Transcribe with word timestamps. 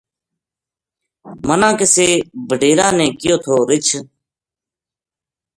منا 1.47 1.69
کسے 1.79 2.07
بڈیرا 2.47 2.87
نے 2.97 3.07
کہیو 3.19 3.35
تھو 3.43 3.55
رِچھ 3.69 3.91